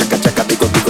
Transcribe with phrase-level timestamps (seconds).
[0.00, 0.89] chaca, chaca, digo, digo.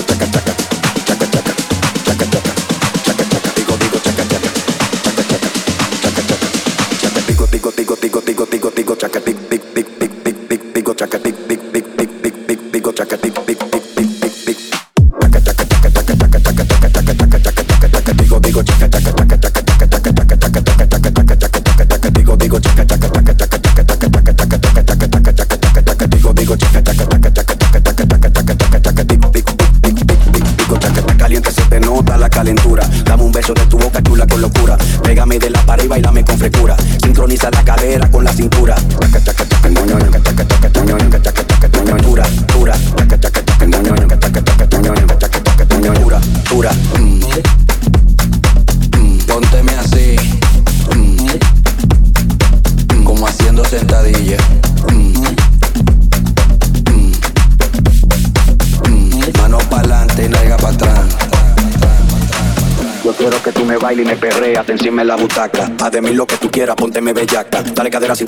[65.01, 67.63] Dame la butaca, haz de mí lo que tú quieras, pónteme bellaca.
[67.63, 68.27] Dale cadera así,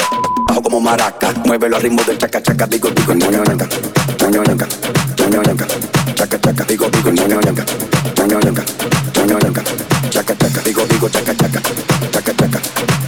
[0.49, 1.31] bajo como maraca.
[1.45, 3.69] Muévelo al ritmo del chaca chaca, digo, digo, ñoño, ñanca.
[4.19, 4.67] Ñoño, ñanca.
[5.19, 5.43] Ñoño.
[6.15, 7.67] Chaca chaca, digo, digo, ñoño, ñanca.
[8.17, 8.63] Ñoño, ñanca.
[9.17, 9.53] Ñoño.
[10.09, 11.61] Chaca chaca, digo, digo, chaca chaca.
[12.11, 12.61] Chaca chaca.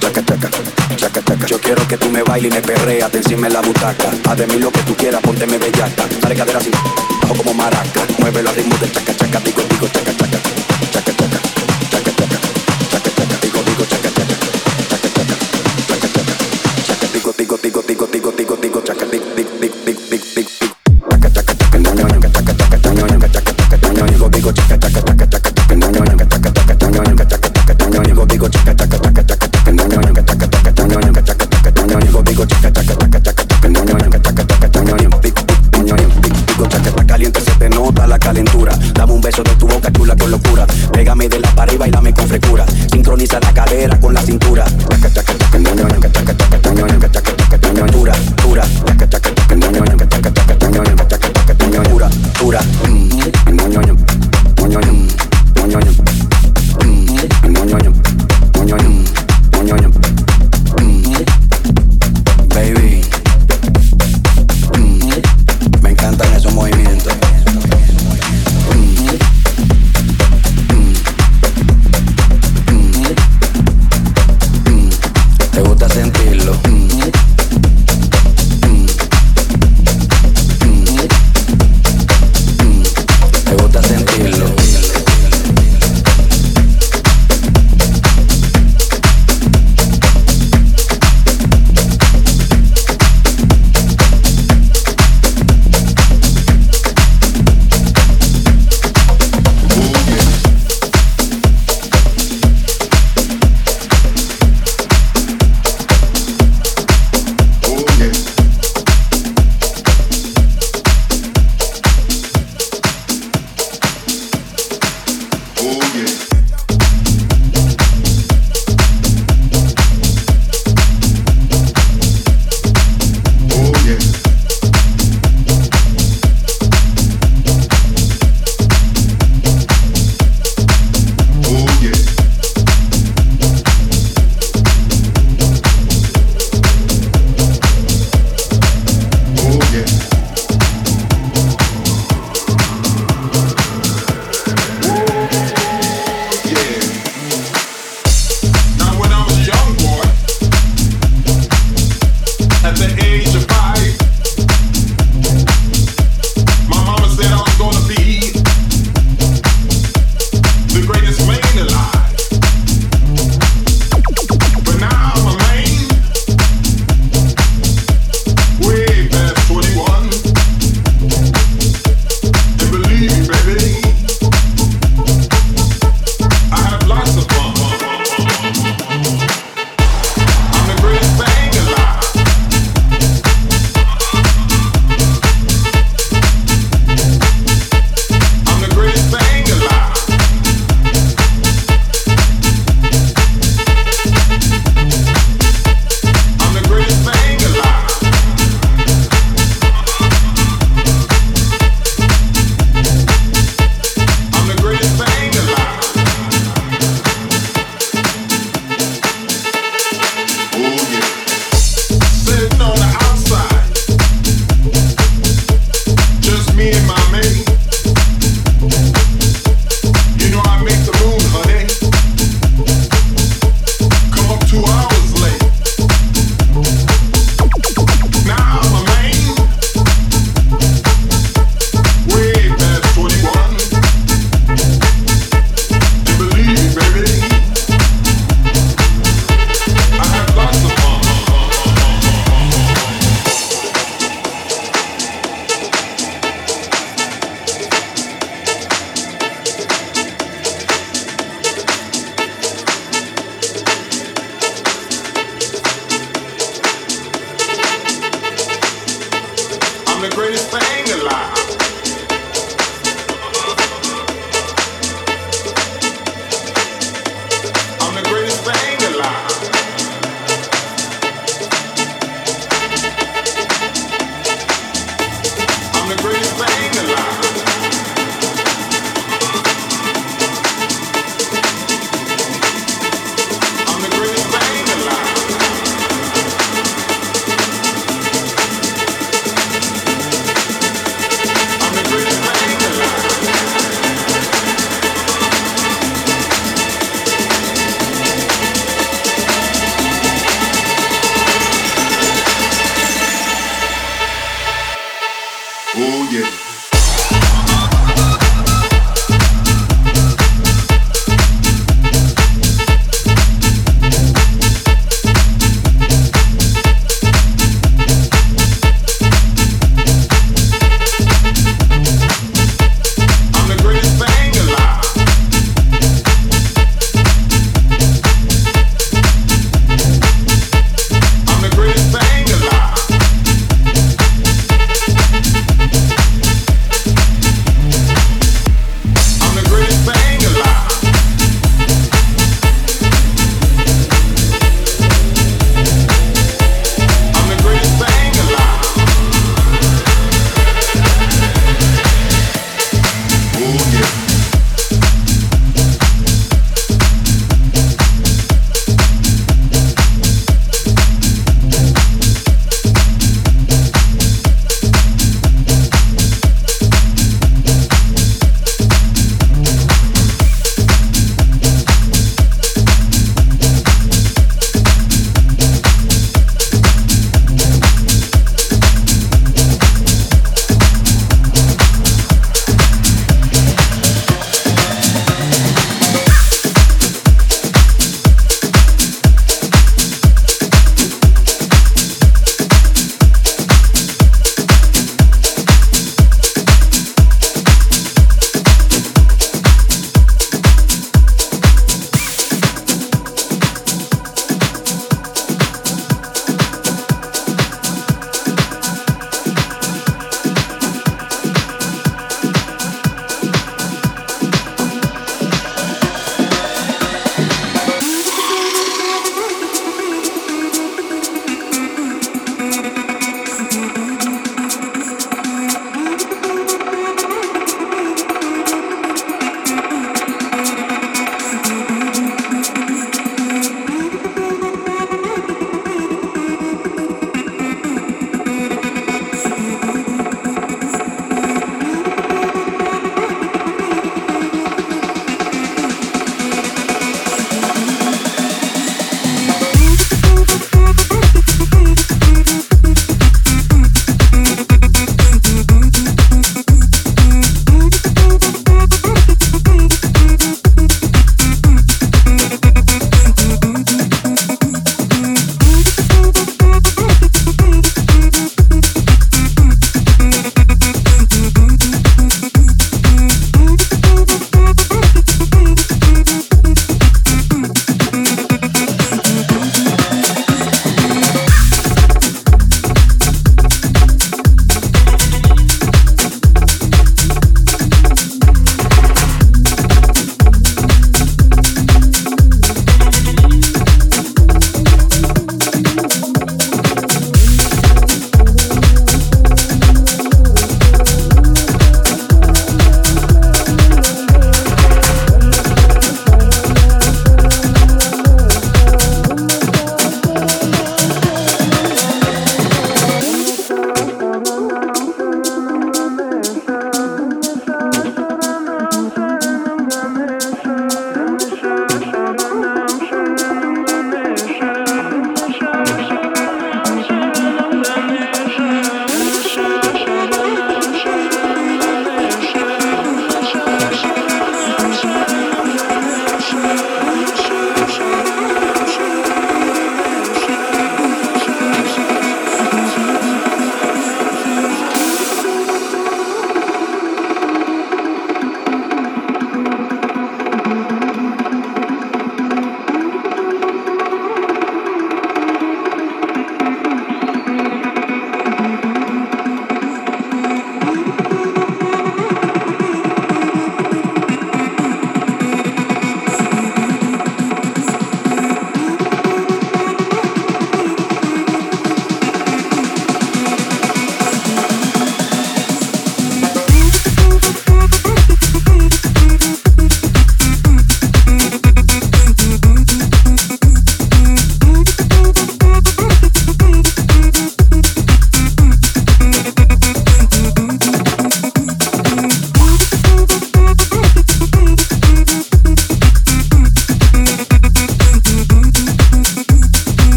[0.00, 0.50] Chaca chaca.
[0.96, 1.46] Chaca chaca.
[1.46, 4.10] Yo quiero que tú me bailes y me perreas, te encima en la butaca.
[4.28, 6.02] Haz de mí lo que tú quieras, pónteme bellaca.
[6.20, 6.70] Dale cadera así,
[7.22, 8.00] bajo como maraca.
[8.18, 10.61] Muévelo al ritmo del chaca chaca, digo, digo, chaca chaca.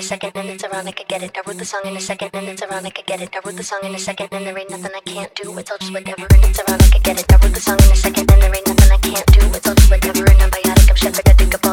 [0.00, 0.88] a second and it's around.
[0.88, 1.36] I get it.
[1.36, 2.86] I wrote the song in a second and it's around.
[2.86, 3.36] I get it.
[3.36, 5.58] I wrote the song in a second and there ain't nothing I can't do.
[5.58, 6.82] It's all just whatever and it's around.
[6.82, 7.32] I get it.
[7.32, 9.40] I wrote the song in a second and there ain't nothing I can't do.
[9.56, 11.69] It's all just whatever and I'm biotic, I'm shepherd, I think about